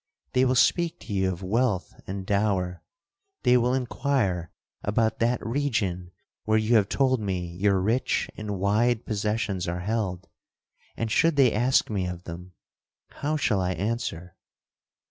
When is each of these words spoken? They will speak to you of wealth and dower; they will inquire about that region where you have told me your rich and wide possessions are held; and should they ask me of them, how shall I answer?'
They 0.33 0.45
will 0.45 0.55
speak 0.55 0.99
to 1.01 1.13
you 1.13 1.31
of 1.31 1.43
wealth 1.43 1.93
and 2.07 2.25
dower; 2.25 2.81
they 3.43 3.55
will 3.55 3.75
inquire 3.75 4.49
about 4.81 5.19
that 5.19 5.45
region 5.45 6.11
where 6.43 6.57
you 6.57 6.73
have 6.77 6.89
told 6.89 7.19
me 7.19 7.45
your 7.55 7.79
rich 7.79 8.27
and 8.35 8.57
wide 8.59 9.05
possessions 9.05 9.67
are 9.67 9.81
held; 9.81 10.27
and 10.97 11.11
should 11.11 11.35
they 11.35 11.53
ask 11.53 11.87
me 11.91 12.07
of 12.07 12.23
them, 12.23 12.53
how 13.17 13.37
shall 13.37 13.61
I 13.61 13.73
answer?' 13.73 14.35